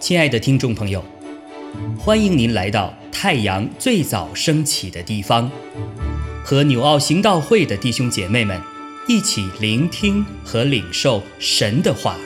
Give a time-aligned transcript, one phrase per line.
[0.00, 1.04] 亲爱的听众朋友，
[1.96, 5.48] 欢迎您来到太阳最早升起的地方，
[6.42, 8.60] 和纽奥行道会的弟兄姐妹们
[9.06, 12.16] 一起聆听和领受神的话。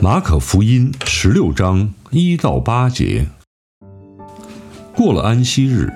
[0.00, 3.28] 马可福音十六章一到八节。
[4.96, 5.92] 过了安息日，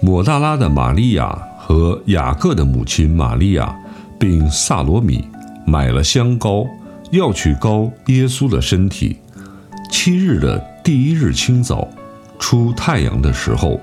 [0.00, 3.76] 抹大拉的玛利亚和雅各的母亲玛利亚，
[4.18, 5.24] 并萨罗米
[5.66, 6.64] 买了香膏，
[7.10, 9.18] 要去膏耶稣的身体。
[9.90, 11.86] 七日的第一日清早，
[12.38, 13.78] 出太阳的时候，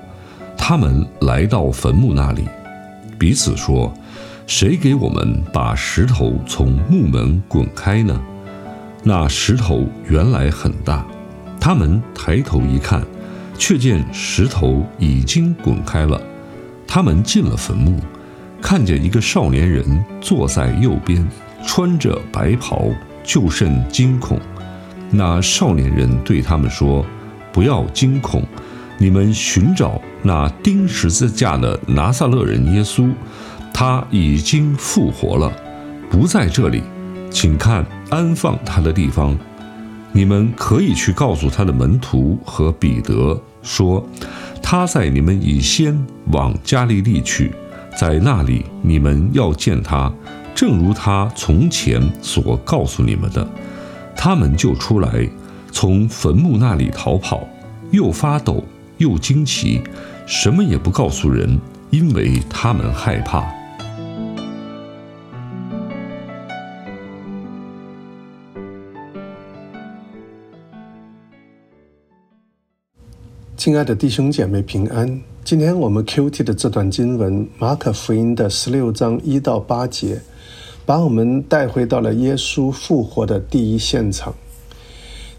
[0.56, 2.42] 他们来到坟墓那里，
[3.16, 3.94] 彼此说
[4.48, 8.20] ：“谁给我们把石头从墓门滚开呢？”
[9.04, 11.06] 那石头原来很大，
[11.60, 13.00] 他们抬头一看，
[13.58, 16.20] 却见石头已经滚开了。
[16.86, 18.00] 他们进了坟墓，
[18.62, 21.26] 看见一个少年人坐在右边，
[21.66, 22.88] 穿着白袍，
[23.22, 24.40] 就甚惊恐。
[25.10, 27.04] 那少年人对他们说
[27.52, 28.42] ：“不要惊恐，
[28.96, 33.10] 你们寻找那钉十字架的拿撒勒人耶稣，
[33.74, 35.52] 他已经复活了，
[36.10, 36.82] 不在这里。”
[37.30, 39.36] 请看安放他的地方，
[40.12, 43.38] 你们可以去告诉他的门徒和彼得
[43.68, 44.02] 说，
[44.62, 45.94] 他在你们以先
[46.32, 47.52] 往加利利去，
[47.94, 50.10] 在那里你们要见他，
[50.54, 53.46] 正如他从前所告诉你们的。
[54.16, 55.28] 他们就出来，
[55.70, 57.46] 从坟墓那里逃跑，
[57.90, 58.64] 又发抖
[58.96, 59.82] 又惊奇，
[60.26, 61.60] 什么也不告诉人，
[61.90, 63.57] 因为他们害怕。
[73.58, 75.20] 亲爱的弟兄姐妹平安。
[75.42, 80.22] 今天我们 Q T 的这段经文，马可福音的十六章一到八节，
[80.86, 84.32] 把我们带回到了耶稣复活的第一现场。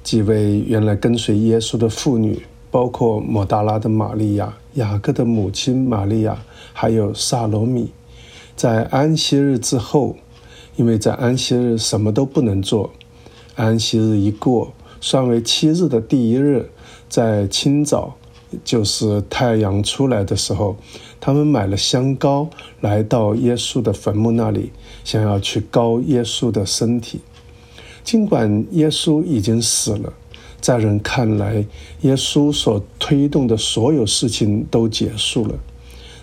[0.04, 6.44] 几位原来跟随耶稣的妇女，包括抹大拉的玛利亚、雅各的母亲玛利亚，
[6.74, 7.90] 还有萨罗米，
[8.54, 10.18] 在安息日之后，
[10.76, 12.92] 因为在安息日什么都不能做，
[13.56, 16.70] 安息日一过，算为七日的第一日。
[17.10, 18.16] 在清早，
[18.64, 20.78] 就是太阳出来的时候，
[21.20, 22.48] 他们买了香膏，
[22.82, 24.72] 来到耶稣的坟墓那里，
[25.04, 27.22] 想要去膏耶稣的身体。
[28.04, 30.14] 尽管耶稣已经死了，
[30.62, 31.66] 在人看来，
[32.02, 35.56] 耶稣所推动的所有事情都结束了，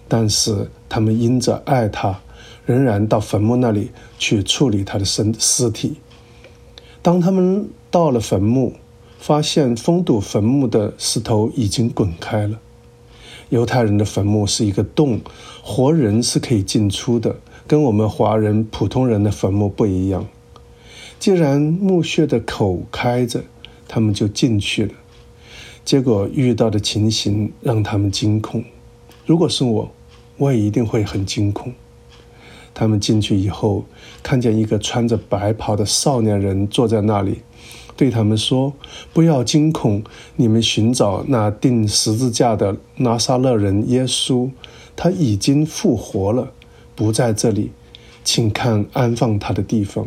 [0.06, 2.20] 但是他们因着爱他，
[2.64, 5.96] 仍然到坟墓那里去处理他的身尸体。
[7.06, 8.72] 当他们到了坟墓，
[9.20, 12.58] 发现封堵坟墓的石头已经滚开了。
[13.48, 15.20] 犹太人的坟墓是一个洞，
[15.62, 20.26] 活人是可以进出的，跟我们华人普通人的坟墓不一样。
[21.20, 23.44] 既然墓穴的口开着，
[23.86, 24.92] 他们就进去了。
[25.84, 28.64] 结果遇到的情形让他们惊恐。
[29.24, 29.92] 如果是我，
[30.38, 31.72] 我也一定会很惊恐。
[32.78, 33.86] 他们进去以后，
[34.22, 37.40] 看见一个穿着白袍的少年人坐在那里。
[37.96, 38.74] 对他们说
[39.14, 40.04] ：“不要惊恐，
[40.36, 44.50] 你们寻找那钉十字架的拿撒勒人耶稣，
[44.94, 46.52] 他已经复活了，
[46.94, 47.70] 不在这里，
[48.22, 50.06] 请看安放他的地方。”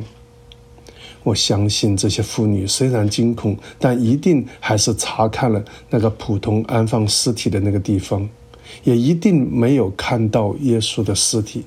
[1.23, 8.29] 我相信这些妇女虽然惊恐，但一定还是查看了那个普通安放尸体的那个地方，
[8.83, 11.65] 也一定没有看到耶稣的尸体。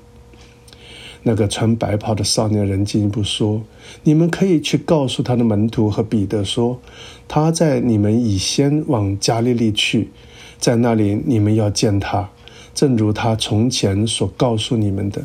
[1.25, 3.63] 那个穿白袍的少年人进一步说
[4.03, 6.81] ：“你们可以去告诉他的门徒和彼得说，
[7.29, 10.11] 他在你们以先往加利利去，
[10.59, 12.31] 在那里你们要见他，
[12.75, 15.23] 正如他从前所告诉你们的。”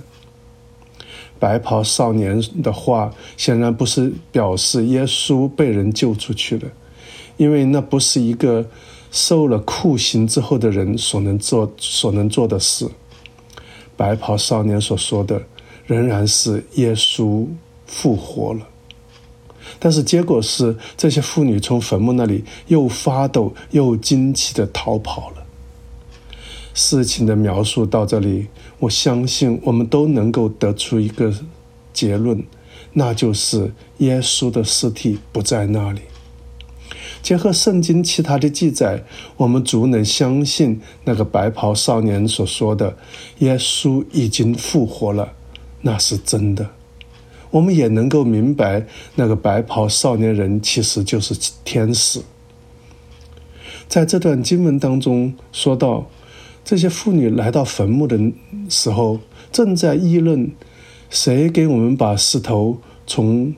[1.40, 6.70] 白袍少年的话显然不是表示耶稣被人救出去了，
[7.38, 8.68] 因为那不是一个
[9.12, 12.88] 受了酷刑之后的人所能做所能做的事。
[13.96, 15.42] 白袍少年所说的。
[15.88, 17.48] 仍然是耶稣
[17.88, 18.68] 复活了，
[19.80, 25.46] 但是结果是这些妇女从坟墓那里又发抖又惊奇的逃跑了。
[26.74, 28.48] 事情的描述到这里，
[28.80, 31.34] 我相信我们都能够得出一个
[31.94, 32.44] 结论，
[32.94, 36.02] 那就是耶稣的尸体不在那里。
[37.24, 39.04] 结合圣经其他的记载，
[39.38, 42.96] 我们足能相信那个白袍少年所说的
[43.40, 45.34] ：“耶稣已经复活了。”
[45.88, 46.72] 那是真的，
[47.50, 48.86] 我们也能够明白，
[49.16, 52.22] 那个白袍少年人其实就是天使。
[53.88, 56.10] 在这段经文当中说到，
[56.66, 58.20] 这些妇女来到坟墓的
[58.68, 60.52] 时候，正在议论
[61.10, 63.56] 谁给我们把石头从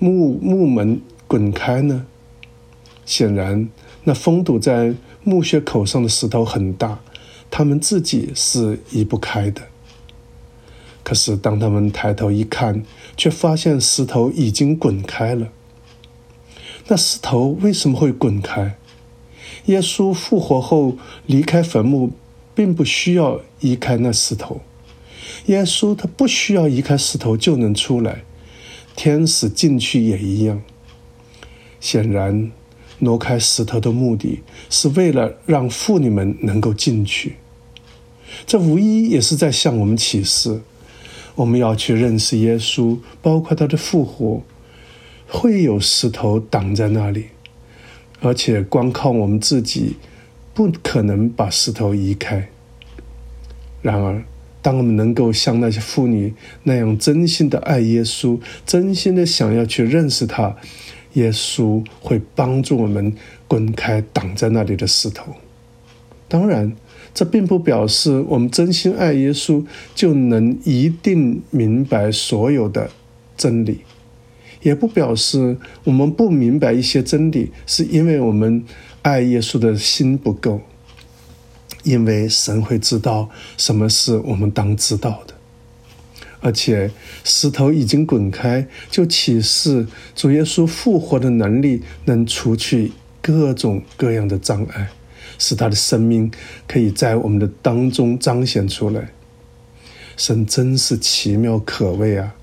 [0.00, 2.06] 墓墓门滚开呢？
[3.06, 3.68] 显然，
[4.02, 6.98] 那封堵在墓穴口上的石头很大，
[7.52, 9.62] 他们自己是移不开的。
[11.12, 12.82] 可是，当他们抬头一看，
[13.18, 15.48] 却发现石头已经滚开了。
[16.88, 18.78] 那石头为什么会滚开？
[19.66, 22.12] 耶稣复活后离开坟墓，
[22.54, 24.62] 并不需要移开那石头。
[25.48, 28.22] 耶稣他不需要移开石头就能出来，
[28.96, 30.62] 天使进去也一样。
[31.78, 32.50] 显然，
[33.00, 37.36] 挪开石头的目的是为了让妇女们能够进去。
[38.46, 40.62] 这无疑也是在向我们启示。
[41.34, 44.42] 我们要去认识耶稣，包括他的复活，
[45.26, 47.28] 会有石头挡在那里，
[48.20, 49.96] 而且光靠我们自己
[50.52, 52.48] 不可能把石头移开。
[53.80, 54.22] 然而，
[54.60, 56.34] 当我们能够像那些妇女
[56.64, 60.54] 那样真心的爱耶稣，真心的想要去认识他，
[61.14, 63.14] 耶稣会帮助我们
[63.48, 65.34] 滚开挡在那里的石头。
[66.28, 66.76] 当然。
[67.14, 69.64] 这并不表示我们真心爱耶稣
[69.94, 72.90] 就能一定明白所有的
[73.36, 73.80] 真理，
[74.62, 78.64] 也不表示我们不明白一些真理是因为我们
[79.02, 80.60] 爱耶稣的心不够。
[81.84, 85.34] 因为神会知道什么是我们当知道的，
[86.38, 86.88] 而且
[87.24, 94.90] 石头已经滚开，就启示主耶稣复活的能力能除去各种各样的障碍。
[95.38, 96.30] 使他的生命
[96.66, 99.10] 可以在我们的当中彰显出来。
[100.16, 102.34] 神真是奇妙可畏啊！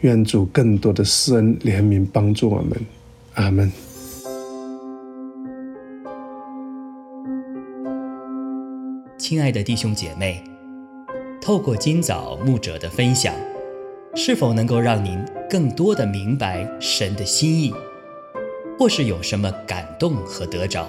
[0.00, 2.72] 愿主更多的施恩怜悯帮助我们。
[3.34, 3.70] 阿门。
[9.18, 10.42] 亲爱的弟兄姐妹，
[11.40, 13.34] 透过今早牧者的分享，
[14.14, 17.72] 是否能够让您更多的明白神的心意，
[18.78, 20.88] 或是有什么感动和得着？